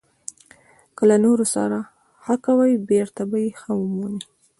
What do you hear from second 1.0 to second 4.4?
له نورو سره ښه کوې، بېرته به یې ښه ومومې.